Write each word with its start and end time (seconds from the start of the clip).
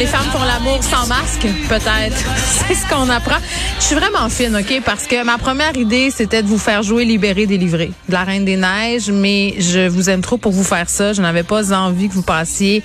Les 0.00 0.06
femmes 0.06 0.30
font 0.32 0.42
l'amour 0.42 0.82
sans 0.82 1.06
masque, 1.08 1.46
peut-être. 1.68 2.16
C'est 2.66 2.74
ce 2.74 2.88
qu'on 2.88 3.10
apprend. 3.10 3.36
Je 3.78 3.84
suis 3.84 3.94
vraiment 3.94 4.30
fine, 4.30 4.56
OK? 4.56 4.80
Parce 4.82 5.06
que 5.06 5.22
ma 5.24 5.36
première 5.36 5.76
idée, 5.76 6.10
c'était 6.10 6.42
de 6.42 6.48
vous 6.48 6.56
faire 6.56 6.82
jouer 6.82 7.04
Libéré, 7.04 7.44
délivré 7.44 7.92
de 8.08 8.12
la 8.14 8.24
Reine 8.24 8.46
des 8.46 8.56
Neiges, 8.56 9.10
mais 9.10 9.56
je 9.58 9.88
vous 9.88 10.08
aime 10.08 10.22
trop 10.22 10.38
pour 10.38 10.52
vous 10.52 10.64
faire 10.64 10.88
ça. 10.88 11.12
Je 11.12 11.20
n'avais 11.20 11.42
pas 11.42 11.74
envie 11.74 12.08
que 12.08 12.14
vous 12.14 12.22
passiez 12.22 12.82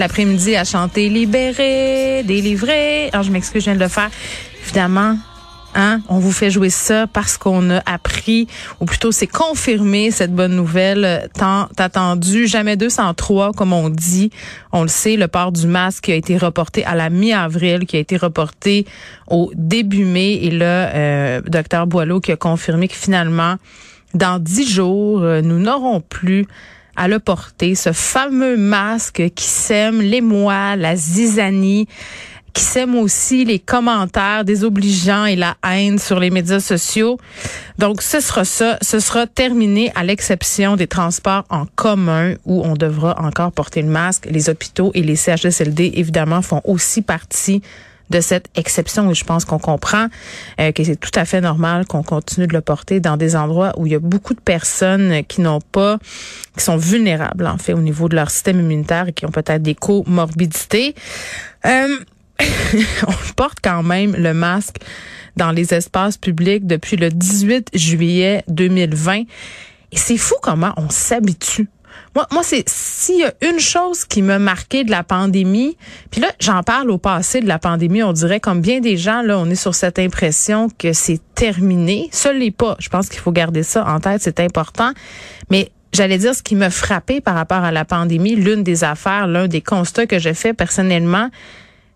l'après-midi 0.00 0.56
à 0.56 0.64
chanter 0.64 1.08
Libéré, 1.08 2.24
délivré. 2.24 3.10
Alors, 3.12 3.22
je 3.22 3.30
m'excuse, 3.30 3.62
je 3.62 3.70
viens 3.70 3.76
de 3.76 3.84
le 3.84 3.88
faire. 3.88 4.10
Évidemment, 4.64 5.16
Hein? 5.78 6.00
On 6.08 6.18
vous 6.18 6.32
fait 6.32 6.50
jouer 6.50 6.70
ça 6.70 7.06
parce 7.06 7.36
qu'on 7.36 7.70
a 7.70 7.82
appris, 7.84 8.48
ou 8.80 8.86
plutôt 8.86 9.12
c'est 9.12 9.26
confirmé 9.26 10.10
cette 10.10 10.34
bonne 10.34 10.56
nouvelle 10.56 11.04
euh, 11.04 11.18
tant 11.38 11.68
attendue. 11.76 12.46
Jamais 12.46 12.76
203, 12.76 13.52
comme 13.52 13.74
on 13.74 13.90
dit. 13.90 14.30
On 14.72 14.82
le 14.82 14.88
sait, 14.88 15.16
le 15.16 15.28
port 15.28 15.52
du 15.52 15.66
masque 15.66 16.04
qui 16.04 16.12
a 16.12 16.14
été 16.14 16.38
reporté 16.38 16.82
à 16.86 16.94
la 16.94 17.10
mi-avril, 17.10 17.84
qui 17.86 17.96
a 17.96 18.00
été 18.00 18.16
reporté 18.16 18.86
au 19.28 19.52
début 19.54 20.06
mai. 20.06 20.38
Et 20.42 20.50
là, 20.50 20.94
euh, 20.94 21.40
docteur 21.42 21.86
Boileau 21.86 22.20
qui 22.20 22.32
a 22.32 22.36
confirmé 22.36 22.88
que 22.88 22.96
finalement, 22.96 23.56
dans 24.14 24.38
dix 24.38 24.66
jours, 24.66 25.20
euh, 25.20 25.42
nous 25.42 25.58
n'aurons 25.58 26.00
plus 26.00 26.46
à 26.96 27.08
le 27.08 27.18
porter, 27.18 27.74
ce 27.74 27.92
fameux 27.92 28.56
masque 28.56 29.22
qui 29.34 29.44
sème 29.44 30.00
l'émoi, 30.00 30.76
la 30.76 30.96
zizanie, 30.96 31.86
qui 32.56 32.62
sème 32.62 32.94
aussi 32.94 33.44
les 33.44 33.58
commentaires 33.58 34.42
désobligeants 34.42 35.26
et 35.26 35.36
la 35.36 35.58
haine 35.62 35.98
sur 35.98 36.18
les 36.18 36.30
médias 36.30 36.58
sociaux. 36.58 37.18
Donc, 37.76 38.00
ce 38.00 38.18
sera 38.18 38.46
ça. 38.46 38.78
Ce 38.80 38.98
sera 38.98 39.26
terminé 39.26 39.92
à 39.94 40.02
l'exception 40.02 40.74
des 40.74 40.86
transports 40.86 41.44
en 41.50 41.66
commun 41.66 42.32
où 42.46 42.62
on 42.64 42.72
devra 42.72 43.20
encore 43.20 43.52
porter 43.52 43.82
le 43.82 43.88
masque. 43.88 44.26
Les 44.30 44.48
hôpitaux 44.48 44.90
et 44.94 45.02
les 45.02 45.16
CHSLD, 45.16 45.92
évidemment, 45.96 46.40
font 46.40 46.62
aussi 46.64 47.02
partie 47.02 47.60
de 48.08 48.20
cette 48.20 48.48
exception 48.54 49.10
et 49.10 49.14
je 49.14 49.24
pense 49.24 49.44
qu'on 49.44 49.58
comprend 49.58 50.06
euh, 50.60 50.70
que 50.70 50.84
c'est 50.84 50.94
tout 50.94 51.10
à 51.14 51.24
fait 51.24 51.40
normal 51.40 51.86
qu'on 51.86 52.04
continue 52.04 52.46
de 52.46 52.52
le 52.52 52.60
porter 52.60 53.00
dans 53.00 53.16
des 53.16 53.34
endroits 53.34 53.72
où 53.76 53.84
il 53.84 53.92
y 53.92 53.96
a 53.96 53.98
beaucoup 53.98 54.32
de 54.32 54.40
personnes 54.40 55.24
qui 55.24 55.40
n'ont 55.40 55.60
pas, 55.60 55.98
qui 56.56 56.62
sont 56.62 56.76
vulnérables 56.76 57.48
en 57.48 57.58
fait 57.58 57.72
au 57.72 57.80
niveau 57.80 58.08
de 58.08 58.14
leur 58.14 58.30
système 58.30 58.60
immunitaire 58.60 59.08
et 59.08 59.12
qui 59.12 59.26
ont 59.26 59.32
peut-être 59.32 59.62
des 59.62 59.74
comorbidités. 59.74 60.94
Euh, 61.66 61.88
on 63.06 63.34
porte 63.34 63.58
quand 63.62 63.82
même 63.82 64.14
le 64.16 64.34
masque 64.34 64.76
dans 65.36 65.52
les 65.52 65.74
espaces 65.74 66.16
publics 66.16 66.66
depuis 66.66 66.96
le 66.96 67.10
18 67.10 67.70
juillet 67.74 68.42
2020. 68.48 69.22
Et 69.92 69.96
c'est 69.96 70.16
fou 70.16 70.34
comment 70.42 70.72
on 70.76 70.88
s'habitue. 70.90 71.68
Moi, 72.14 72.26
moi 72.32 72.42
c'est 72.42 72.64
s'il 72.68 73.20
y 73.20 73.24
a 73.24 73.32
une 73.42 73.60
chose 73.60 74.04
qui 74.04 74.22
m'a 74.22 74.38
marqué 74.38 74.84
de 74.84 74.90
la 74.90 75.02
pandémie, 75.02 75.76
puis 76.10 76.20
là, 76.20 76.28
j'en 76.40 76.62
parle 76.62 76.90
au 76.90 76.98
passé 76.98 77.40
de 77.40 77.46
la 77.46 77.58
pandémie, 77.58 78.02
on 78.02 78.12
dirait 78.12 78.40
comme 78.40 78.60
bien 78.60 78.80
des 78.80 78.96
gens, 78.96 79.22
là, 79.22 79.38
on 79.38 79.48
est 79.50 79.54
sur 79.54 79.74
cette 79.74 79.98
impression 79.98 80.68
que 80.78 80.92
c'est 80.92 81.20
terminé. 81.34 82.08
Ça 82.12 82.32
l'est 82.32 82.50
pas. 82.50 82.76
Je 82.78 82.88
pense 82.88 83.08
qu'il 83.08 83.20
faut 83.20 83.32
garder 83.32 83.62
ça 83.62 83.86
en 83.86 84.00
tête, 84.00 84.22
c'est 84.22 84.40
important. 84.40 84.92
Mais 85.50 85.70
j'allais 85.92 86.18
dire 86.18 86.34
ce 86.34 86.42
qui 86.42 86.54
m'a 86.54 86.70
frappé 86.70 87.20
par 87.20 87.34
rapport 87.34 87.64
à 87.64 87.72
la 87.72 87.84
pandémie, 87.84 88.34
l'une 88.34 88.62
des 88.62 88.84
affaires, 88.84 89.26
l'un 89.26 89.46
des 89.46 89.60
constats 89.60 90.06
que 90.06 90.18
j'ai 90.18 90.34
fait 90.34 90.52
personnellement, 90.52 91.30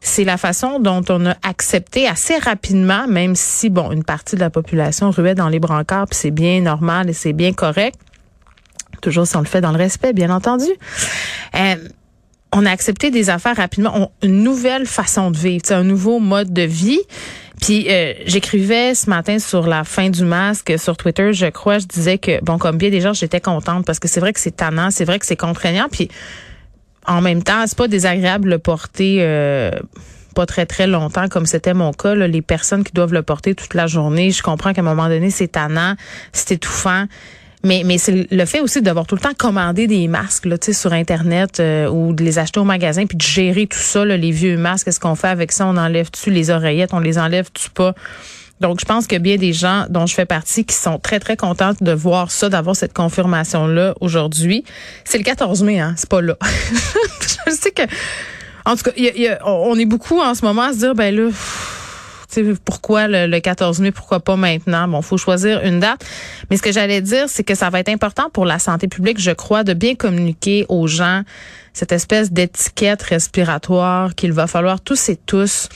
c'est 0.01 0.25
la 0.25 0.39
façon 0.39 0.81
dont 0.81 1.03
on 1.11 1.27
a 1.27 1.37
accepté 1.43 2.09
assez 2.09 2.39
rapidement, 2.39 3.07
même 3.07 3.37
si, 3.37 3.69
bon, 3.69 3.93
une 3.93 4.03
partie 4.03 4.35
de 4.35 4.41
la 4.41 4.51
population 4.51 5.11
ruait 5.11 5.35
dans 5.35 5.49
les 5.49 5.61
brancards, 5.61 6.07
puis 6.07 6.19
c'est 6.19 6.31
bien 6.31 6.63
normal 6.63 7.11
et 7.11 7.13
c'est 7.13 7.35
bien 7.35 7.53
correct. 7.53 7.99
Toujours 9.03 9.27
si 9.27 9.37
on 9.37 9.41
le 9.41 9.47
fait 9.47 9.61
dans 9.61 9.73
le 9.73 9.79
respect, 9.79 10.13
bien 10.13 10.31
entendu. 10.31 10.69
Euh, 11.55 11.77
on 12.53 12.67
a 12.67 12.71
accepté 12.71 13.11
des 13.11 13.31
affaires 13.31 13.57
rapidement, 13.57 14.11
une 14.23 14.43
nouvelle 14.43 14.87
façon 14.87 15.31
de 15.31 15.37
vivre, 15.37 15.65
un 15.71 15.85
nouveau 15.85 16.19
mode 16.19 16.53
de 16.53 16.63
vie. 16.63 17.01
Puis 17.61 17.87
euh, 17.91 18.15
j'écrivais 18.25 18.95
ce 18.95 19.11
matin 19.11 19.39
sur 19.39 19.67
la 19.67 19.85
fin 19.85 20.09
du 20.09 20.25
masque 20.25 20.79
sur 20.79 20.97
Twitter, 20.97 21.35
je 21.35 21.47
crois, 21.47 21.79
je 21.79 21.87
disais 21.87 22.17
que 22.17 22.43
bon 22.43 22.57
comme 22.57 22.79
bien 22.79 22.89
des 22.89 23.03
gens, 23.03 23.13
j'étais 23.13 23.41
contente 23.41 23.85
parce 23.85 23.99
que 23.99 24.09
c'est 24.09 24.21
vrai 24.21 24.33
que 24.33 24.41
c'est 24.41 24.57
tannant, 24.57 24.91
c'est 24.91 25.05
vrai 25.05 25.19
que 25.19 25.27
c'est 25.27 25.37
contraignant, 25.37 25.89
puis 25.91 26.09
en 27.07 27.21
même 27.21 27.43
temps, 27.43 27.65
c'est 27.67 27.77
pas 27.77 27.89
désagréable 27.89 28.45
de 28.47 28.51
le 28.51 28.59
porter 28.59 29.19
euh, 29.21 29.71
pas 30.35 30.47
très 30.47 30.67
très 30.67 30.87
longtemps 30.87 31.29
comme 31.29 31.47
c'était 31.47 31.75
mon 31.75 31.93
cas. 31.93 32.15
les 32.15 32.43
personnes 32.43 32.85
qui 32.85 32.93
doivent 32.93 33.13
le 33.13 33.23
porter 33.23 33.55
toute 33.55 33.75
la 33.75 33.87
journée, 33.87 34.31
je 34.31 34.43
comprends 34.43 34.73
qu'à 34.73 34.81
un 34.81 34.85
moment 34.85 35.09
donné 35.09 35.31
c'est 35.31 35.49
tannant, 35.49 35.95
c'est 36.33 36.53
étouffant. 36.53 37.07
Mais, 37.63 37.83
mais 37.85 37.99
c'est 37.99 38.27
le 38.31 38.45
fait 38.47 38.61
aussi 38.61 38.81
d'avoir 38.81 39.07
tout 39.07 39.17
le 39.17 39.21
temps 39.21 39.35
commandé 39.37 39.87
des 39.87 40.09
masques 40.09 40.47
là, 40.47 40.57
sur 40.73 40.95
Internet 40.95 41.61
euh, 41.61 41.91
ou 41.91 42.15
de 42.15 42.25
les 42.25 42.39
acheter 42.39 42.59
au 42.59 42.65
magasin 42.65 43.05
puis 43.05 43.19
de 43.19 43.23
gérer 43.23 43.67
tout 43.67 43.79
ça, 43.79 44.03
les 44.03 44.31
vieux 44.31 44.57
masques. 44.57 44.87
Qu'est-ce 44.87 45.01
qu'on 45.01 45.15
fait 45.15 45.29
avec 45.29 45.53
ça? 45.53 45.67
On 45.67 45.77
enlève-tu 45.77 46.31
les 46.31 46.49
oreillettes? 46.49 46.95
On 46.95 47.01
les 47.01 47.19
enlève-tu 47.19 47.69
pas? 47.69 47.95
Donc, 48.61 48.81
je 48.81 48.85
pense 48.85 49.07
que 49.07 49.17
bien 49.17 49.37
des 49.37 49.53
gens 49.53 49.87
dont 49.89 50.07
je 50.07 50.15
fais 50.15 50.27
partie 50.27 50.65
qui 50.65 50.75
sont 50.75 50.99
très, 50.99 51.19
très 51.19 51.37
contentes 51.37 51.83
de 51.83 51.93
voir 51.93 52.31
ça, 52.31 52.49
d'avoir 52.49 52.77
cette 52.77 52.93
confirmation-là 52.93 53.95
aujourd'hui. 54.01 54.65
C'est 55.05 55.19
le 55.19 55.25
14 55.25 55.63
mai, 55.63 55.81
hein? 55.81 55.95
C'est 55.97 56.09
pas 56.09 56.21
là. 56.21 56.37
je 56.43 57.53
sais 57.53 57.71
que, 57.71 57.83
en 58.67 58.77
tout 58.77 58.85
cas, 58.85 58.93
y 58.97 59.29
a, 59.29 59.39
on 59.47 59.79
est 59.79 59.87
beaucoup 59.87 60.21
en 60.21 60.35
ce 60.35 60.45
moment 60.45 60.63
à 60.63 60.73
se 60.73 60.79
dire, 60.79 60.95
ben 60.95 61.15
là, 61.15 61.31
pourquoi 62.65 63.09
le, 63.09 63.39
14 63.39 63.81
mai, 63.81 63.91
pourquoi 63.93 64.21
pas 64.21 64.37
maintenant? 64.37 64.87
Bon, 64.89 65.03
faut 65.03 65.17
choisir 65.17 65.63
une 65.65 65.81
date. 65.81 66.05
Mais 66.51 66.57
ce 66.57 66.63
que 66.63 66.73
j'allais 66.73 67.01
dire, 67.01 67.29
c'est 67.29 67.45
que 67.45 67.55
ça 67.55 67.71
va 67.71 67.81
être 67.81 67.89
important 67.89 68.31
pour 68.31 68.45
la 68.45 68.59
santé 68.59 68.89
publique, 68.89 69.21
je 69.21 69.31
crois, 69.31 69.65
de 69.65 69.75
bien 69.75 69.95
communiquer 69.95 70.67
aux 70.69 70.87
gens 70.87 71.23
cette 71.73 71.93
espèce 71.93 72.33
d'étiquette 72.33 73.03
respiratoire 73.03 74.15
qu'il 74.15 74.33
va 74.33 74.47
falloir 74.47 74.81
tous 74.81 75.09
et 75.09 75.17
tous 75.17 75.69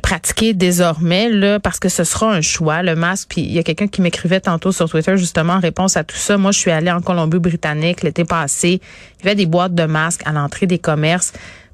pratiquer 0.00 0.54
désormais 0.54 1.28
là 1.28 1.58
parce 1.58 1.78
que 1.78 1.88
ce 1.88 2.04
sera 2.04 2.32
un 2.32 2.40
choix 2.40 2.82
le 2.82 2.94
masque. 2.94 3.28
Puis 3.30 3.40
il 3.42 3.52
y 3.52 3.58
a 3.58 3.62
quelqu'un 3.62 3.88
qui 3.88 4.00
m'écrivait 4.00 4.40
tantôt 4.40 4.72
sur 4.72 4.88
Twitter 4.88 5.16
justement 5.16 5.54
en 5.54 5.60
réponse 5.60 5.96
à 5.96 6.04
tout 6.04 6.16
ça. 6.16 6.38
Moi 6.38 6.52
je 6.52 6.58
suis 6.58 6.70
allée 6.70 6.90
en 6.90 7.00
Colombie-Britannique 7.00 8.02
l'été 8.02 8.24
passé. 8.24 8.80
Il 9.20 9.24
y 9.24 9.28
avait 9.28 9.34
des 9.34 9.46
boîtes 9.46 9.74
de 9.74 9.84
masques 9.84 10.22
à 10.24 10.32
l'entrée 10.32 10.66
des 10.66 10.78
commerces 10.78 11.32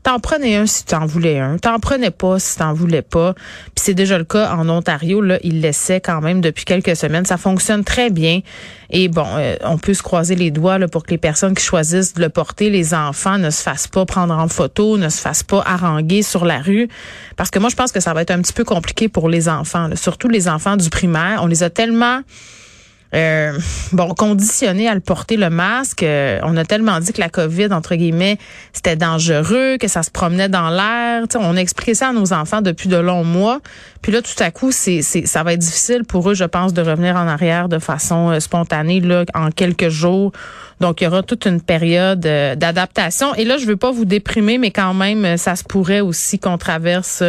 T'en 0.08 0.20
prenais 0.20 0.56
un 0.56 0.64
si 0.64 0.86
t'en 0.86 1.04
voulais 1.04 1.38
un. 1.38 1.58
T'en 1.58 1.78
prenais 1.80 2.10
pas 2.10 2.38
si 2.38 2.56
t'en 2.56 2.72
voulais 2.72 3.02
pas. 3.02 3.34
Puis 3.34 3.84
c'est 3.84 3.92
déjà 3.92 4.16
le 4.16 4.24
cas 4.24 4.54
en 4.54 4.66
Ontario. 4.70 5.20
Là, 5.20 5.38
ils 5.42 5.60
laissaient 5.60 6.00
quand 6.00 6.22
même 6.22 6.40
depuis 6.40 6.64
quelques 6.64 6.96
semaines. 6.96 7.26
Ça 7.26 7.36
fonctionne 7.36 7.84
très 7.84 8.08
bien. 8.08 8.40
Et 8.88 9.08
bon, 9.08 9.26
euh, 9.36 9.56
on 9.64 9.76
peut 9.76 9.92
se 9.92 10.02
croiser 10.02 10.34
les 10.34 10.50
doigts 10.50 10.78
là, 10.78 10.88
pour 10.88 11.02
que 11.02 11.10
les 11.10 11.18
personnes 11.18 11.54
qui 11.54 11.62
choisissent 11.62 12.14
de 12.14 12.22
le 12.22 12.30
porter, 12.30 12.70
les 12.70 12.94
enfants, 12.94 13.36
ne 13.36 13.50
se 13.50 13.62
fassent 13.62 13.86
pas 13.86 14.06
prendre 14.06 14.32
en 14.32 14.48
photo, 14.48 14.96
ne 14.96 15.10
se 15.10 15.20
fassent 15.20 15.42
pas 15.42 15.62
haranguer 15.66 16.22
sur 16.22 16.46
la 16.46 16.62
rue. 16.62 16.88
Parce 17.36 17.50
que 17.50 17.58
moi, 17.58 17.68
je 17.68 17.76
pense 17.76 17.92
que 17.92 18.00
ça 18.00 18.14
va 18.14 18.22
être 18.22 18.30
un 18.30 18.40
petit 18.40 18.54
peu 18.54 18.64
compliqué 18.64 19.10
pour 19.10 19.28
les 19.28 19.46
enfants. 19.46 19.90
Surtout 19.94 20.28
les 20.28 20.48
enfants 20.48 20.78
du 20.78 20.88
primaire. 20.88 21.40
On 21.42 21.46
les 21.48 21.62
a 21.62 21.68
tellement 21.68 22.22
euh, 23.14 23.58
bon, 23.92 24.12
conditionné 24.14 24.86
à 24.86 24.94
le 24.94 25.00
porter 25.00 25.36
le 25.36 25.48
masque. 25.48 26.02
Euh, 26.02 26.40
on 26.42 26.56
a 26.56 26.64
tellement 26.64 27.00
dit 27.00 27.12
que 27.12 27.20
la 27.20 27.30
COVID, 27.30 27.72
entre 27.72 27.94
guillemets, 27.94 28.38
c'était 28.72 28.96
dangereux, 28.96 29.78
que 29.78 29.88
ça 29.88 30.02
se 30.02 30.10
promenait 30.10 30.50
dans 30.50 30.68
l'air. 30.68 31.24
On 31.36 31.56
a 31.56 31.60
expliqué 31.60 31.94
ça 31.94 32.08
à 32.08 32.12
nos 32.12 32.32
enfants 32.34 32.60
depuis 32.60 32.88
de 32.88 32.96
longs 32.96 33.24
mois. 33.24 33.60
Puis 34.02 34.12
là, 34.12 34.20
tout 34.20 34.42
à 34.42 34.50
coup, 34.50 34.72
c'est, 34.72 35.00
ça 35.02 35.42
va 35.42 35.54
être 35.54 35.60
difficile 35.60 36.04
pour 36.04 36.30
eux, 36.30 36.34
je 36.34 36.44
pense, 36.44 36.74
de 36.74 36.82
revenir 36.82 37.16
en 37.16 37.26
arrière 37.26 37.68
de 37.68 37.78
façon 37.78 38.30
euh, 38.30 38.40
spontanée 38.40 39.00
là, 39.00 39.24
en 39.34 39.50
quelques 39.50 39.88
jours. 39.88 40.32
Donc, 40.80 41.00
il 41.00 41.04
y 41.04 41.06
aura 41.06 41.22
toute 41.22 41.46
une 41.46 41.60
période 41.60 42.20
d'adaptation. 42.20 43.34
Et 43.34 43.44
là, 43.44 43.56
je 43.58 43.66
veux 43.66 43.76
pas 43.76 43.90
vous 43.90 44.04
déprimer, 44.04 44.58
mais 44.58 44.70
quand 44.70 44.94
même, 44.94 45.36
ça 45.36 45.56
se 45.56 45.64
pourrait 45.64 46.00
aussi 46.00 46.38
qu'on 46.38 46.56
traverse 46.56 47.22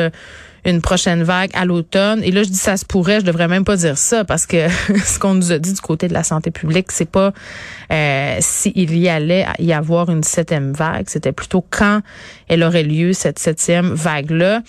une 0.65 0.81
prochaine 0.81 1.23
vague 1.23 1.51
à 1.53 1.65
l'automne. 1.65 2.21
Et 2.23 2.31
là, 2.31 2.43
je 2.43 2.49
dis 2.49 2.57
ça 2.57 2.77
se 2.77 2.85
pourrait, 2.85 3.19
je 3.19 3.25
devrais 3.25 3.47
même 3.47 3.65
pas 3.65 3.77
dire 3.77 3.97
ça 3.97 4.23
parce 4.23 4.45
que 4.45 4.67
ce 5.05 5.19
qu'on 5.19 5.33
nous 5.33 5.51
a 5.51 5.59
dit 5.59 5.73
du 5.73 5.81
côté 5.81 6.07
de 6.07 6.13
la 6.13 6.23
santé 6.23 6.51
publique, 6.51 6.91
c'est 6.91 7.09
pas 7.09 7.33
euh, 7.91 8.37
s'il 8.39 8.97
y 8.97 9.09
allait 9.09 9.45
y 9.59 9.73
avoir 9.73 10.09
une 10.09 10.23
septième 10.23 10.73
vague, 10.73 11.05
c'était 11.07 11.31
plutôt 11.31 11.65
quand 11.69 12.01
elle 12.47 12.63
aurait 12.63 12.83
lieu 12.83 13.13
cette 13.13 13.39
septième 13.39 13.93
vague-là. 13.93 14.61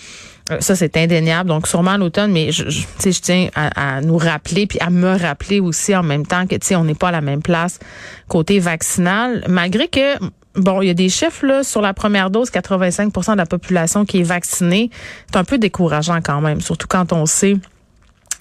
Euh, 0.51 0.57
ça, 0.59 0.75
c'est 0.75 0.97
indéniable. 0.97 1.49
Donc, 1.49 1.67
sûrement 1.67 1.91
à 1.91 1.97
l'automne, 1.97 2.31
mais 2.31 2.51
je, 2.51 2.69
je, 2.69 2.81
je 3.03 3.21
tiens 3.21 3.49
à, 3.55 3.97
à, 3.97 4.01
nous 4.01 4.17
rappeler, 4.17 4.67
puis 4.67 4.79
à 4.79 4.89
me 4.89 5.15
rappeler 5.15 5.59
aussi 5.59 5.95
en 5.95 6.03
même 6.03 6.25
temps 6.25 6.47
que, 6.47 6.55
tu 6.55 6.67
sais, 6.67 6.75
on 6.75 6.83
n'est 6.83 6.95
pas 6.95 7.09
à 7.09 7.11
la 7.11 7.21
même 7.21 7.41
place 7.41 7.79
côté 8.27 8.59
vaccinal, 8.59 9.43
malgré 9.47 9.87
que 9.87 10.17
Bon, 10.55 10.81
il 10.81 10.87
y 10.87 10.89
a 10.89 10.93
des 10.93 11.09
chiffres 11.09 11.45
là 11.45 11.63
sur 11.63 11.81
la 11.81 11.93
première 11.93 12.29
dose, 12.29 12.49
85% 12.49 13.33
de 13.33 13.37
la 13.37 13.45
population 13.45 14.05
qui 14.05 14.19
est 14.19 14.23
vaccinée. 14.23 14.89
C'est 15.31 15.37
un 15.37 15.45
peu 15.45 15.57
décourageant 15.57 16.19
quand 16.21 16.41
même, 16.41 16.59
surtout 16.59 16.87
quand 16.87 17.13
on 17.13 17.25
sait 17.25 17.55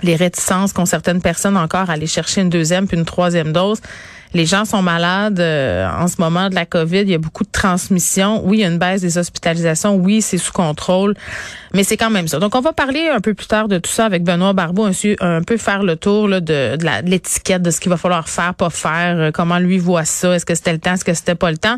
les 0.03 0.17
réticences 0.17 0.73
qu'ont 0.73 0.87
certaines 0.87 1.21
personnes 1.21 1.57
encore 1.57 1.91
à 1.91 1.93
aller 1.93 2.07
chercher 2.07 2.41
une 2.41 2.51
deuxième 2.51 2.89
puis 2.89 2.97
une 2.97 3.05
troisième 3.05 3.53
dose. 3.53 3.81
Les 4.33 4.47
gens 4.47 4.65
sont 4.65 4.83
malades 4.83 5.41
euh, 5.41 5.89
en 5.91 6.07
ce 6.07 6.21
moment 6.21 6.49
de 6.49 6.55
la 6.55 6.65
COVID. 6.65 7.01
Il 7.01 7.11
y 7.11 7.15
a 7.15 7.19
beaucoup 7.19 7.45
de 7.45 7.51
transmission. 7.51 8.43
Oui, 8.45 8.59
il 8.59 8.61
y 8.61 8.65
a 8.65 8.69
une 8.69 8.79
baisse 8.79 9.01
des 9.01 9.19
hospitalisations. 9.19 9.97
Oui, 9.97 10.23
c'est 10.23 10.39
sous 10.39 10.53
contrôle. 10.53 11.15
Mais 11.75 11.83
c'est 11.83 11.97
quand 11.97 12.11
même 12.11 12.29
ça. 12.29 12.39
Donc, 12.39 12.55
on 12.55 12.61
va 12.61 12.73
parler 12.73 13.09
un 13.09 13.21
peu 13.21 13.35
plus 13.35 13.49
tard 13.49 13.67
de 13.67 13.79
tout 13.79 13.91
ça 13.91 14.05
avec 14.05 14.23
Benoît 14.23 14.53
Barbeau, 14.53 14.87
un, 15.21 15.43
peu 15.43 15.57
faire 15.57 15.83
le 15.83 15.97
tour 15.97 16.29
de 16.29 16.77
l'étiquette, 17.09 17.63
de 17.63 17.71
ce 17.71 17.81
qu'il 17.81 17.91
va 17.91 17.97
falloir 17.97 18.29
faire, 18.29 18.55
pas 18.55 18.71
faire, 18.71 19.19
euh, 19.19 19.31
comment 19.33 19.59
lui 19.59 19.79
voit 19.79 20.05
ça, 20.05 20.35
est-ce 20.35 20.47
que 20.47 20.55
c'était 20.55 20.73
le 20.73 20.79
temps, 20.79 20.95
est-ce 20.95 21.05
que 21.05 21.15
c'était 21.15 21.35
pas 21.35 21.51
le 21.51 21.59
temps. 21.59 21.77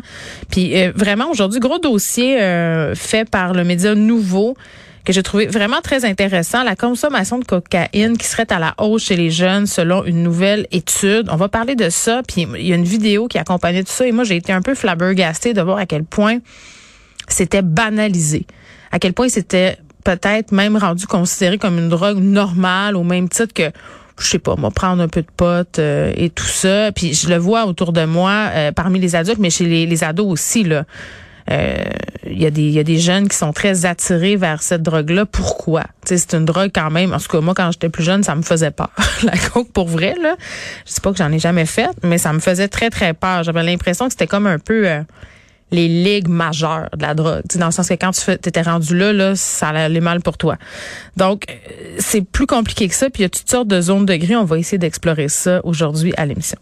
Puis 0.49 0.79
euh, 0.79 0.91
vraiment, 0.95 1.29
aujourd'hui, 1.29 1.59
gros 1.59 1.79
dossier 1.79 2.37
fait 2.95 3.29
par 3.29 3.53
le 3.53 3.63
média 3.63 3.95
Nouveau 3.95 4.55
que 5.05 5.11
j'ai 5.11 5.23
trouvé 5.23 5.47
vraiment 5.47 5.81
très 5.81 6.05
intéressant, 6.05 6.63
la 6.63 6.75
consommation 6.75 7.37
de 7.37 7.43
cocaïne 7.43 8.17
qui 8.17 8.25
serait 8.25 8.51
à 8.51 8.59
la 8.59 8.73
hausse 8.77 9.03
chez 9.03 9.15
les 9.15 9.31
jeunes 9.31 9.67
selon 9.67 10.05
une 10.05 10.23
nouvelle 10.23 10.67
étude. 10.71 11.27
On 11.29 11.35
va 11.35 11.49
parler 11.49 11.75
de 11.75 11.89
ça, 11.89 12.21
puis 12.25 12.47
il 12.57 12.65
y 12.65 12.71
a 12.71 12.75
une 12.75 12.85
vidéo 12.85 13.27
qui 13.27 13.37
accompagnait 13.37 13.83
tout 13.83 13.91
ça 13.91 14.07
et 14.07 14.11
moi 14.11 14.23
j'ai 14.23 14.37
été 14.37 14.53
un 14.53 14.61
peu 14.61 14.75
flabbergastée 14.75 15.53
de 15.53 15.61
voir 15.61 15.77
à 15.77 15.85
quel 15.85 16.05
point 16.05 16.37
c'était 17.27 17.61
banalisé, 17.61 18.45
à 18.91 18.99
quel 18.99 19.13
point 19.13 19.27
c'était 19.27 19.77
peut-être 20.05 20.51
même 20.51 20.77
rendu 20.77 21.05
considéré 21.07 21.57
comme 21.57 21.77
une 21.77 21.89
drogue 21.89 22.19
normale 22.19 22.95
au 22.95 23.03
même 23.03 23.29
titre 23.29 23.53
que 23.53 23.71
je 24.19 24.27
sais 24.27 24.39
pas, 24.39 24.55
moi 24.55 24.69
prendre 24.71 25.01
un 25.01 25.07
peu 25.07 25.21
de 25.21 25.27
pote 25.35 25.79
euh, 25.79 26.13
et 26.15 26.29
tout 26.29 26.45
ça. 26.45 26.91
Puis 26.91 27.13
je 27.13 27.29
le 27.29 27.37
vois 27.37 27.65
autour 27.65 27.93
de 27.93 28.05
moi 28.05 28.49
euh, 28.53 28.71
parmi 28.71 28.99
les 28.99 29.15
adultes, 29.15 29.39
mais 29.39 29.49
chez 29.49 29.65
les, 29.65 29.85
les 29.85 30.03
ados 30.03 30.27
aussi 30.27 30.63
là. 30.63 30.85
Il 32.25 32.41
y, 32.41 32.45
a 32.45 32.51
des, 32.51 32.69
y 32.69 32.79
a 32.79 32.83
des 32.83 32.99
jeunes 32.99 33.27
qui 33.27 33.35
sont 33.35 33.51
très 33.51 33.85
attirés 33.85 34.35
vers 34.35 34.61
cette 34.61 34.81
drogue-là. 34.81 35.25
Pourquoi? 35.25 35.83
C'est 36.05 36.33
une 36.33 36.45
drogue 36.45 36.71
quand 36.73 36.89
même. 36.89 37.13
En 37.13 37.19
tout 37.19 37.27
cas, 37.27 37.41
moi, 37.41 37.53
quand 37.53 37.71
j'étais 37.71 37.89
plus 37.89 38.03
jeune, 38.03 38.23
ça 38.23 38.35
me 38.35 38.41
faisait 38.41 38.71
peur. 38.71 38.91
la 39.23 39.37
coke, 39.37 39.71
pour 39.71 39.87
vrai, 39.87 40.15
là. 40.21 40.35
Je 40.85 40.91
sais 40.93 41.01
pas 41.01 41.11
que 41.11 41.17
j'en 41.17 41.31
ai 41.31 41.39
jamais 41.39 41.65
fait, 41.65 41.91
mais 42.03 42.17
ça 42.17 42.31
me 42.33 42.39
faisait 42.39 42.67
très, 42.67 42.89
très 42.89 43.13
peur. 43.13 43.43
J'avais 43.43 43.63
l'impression 43.63 44.05
que 44.05 44.11
c'était 44.11 44.27
comme 44.27 44.47
un 44.47 44.59
peu... 44.59 44.87
Euh, 44.87 45.01
les 45.73 45.87
ligues 45.87 46.27
majeures 46.27 46.89
de 46.95 47.01
la 47.01 47.15
drogue. 47.15 47.41
dans 47.55 47.65
le 47.65 47.71
sens 47.71 47.89
que 47.89 47.95
quand 47.95 48.11
tu 48.11 48.31
étais 48.31 48.61
rendu 48.61 48.95
là, 48.95 49.11
là, 49.11 49.35
ça 49.35 49.69
allait 49.69 49.99
mal 49.99 50.21
pour 50.21 50.37
toi. 50.37 50.57
Donc, 51.17 51.45
euh, 51.49 51.95
c'est 51.97 52.21
plus 52.21 52.45
compliqué 52.45 52.87
que 52.87 52.93
ça. 52.93 53.09
Puis 53.09 53.21
il 53.21 53.23
y 53.23 53.25
a 53.25 53.29
toutes 53.29 53.49
sortes 53.49 53.67
de 53.67 53.81
zones 53.81 54.05
de 54.05 54.15
gris. 54.15 54.35
On 54.35 54.45
va 54.45 54.59
essayer 54.59 54.77
d'explorer 54.77 55.29
ça 55.29 55.61
aujourd'hui 55.63 56.13
à 56.15 56.25
l'émission. 56.25 56.59